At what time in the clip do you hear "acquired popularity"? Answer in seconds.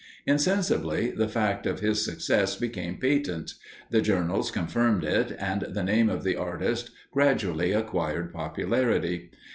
7.71-9.29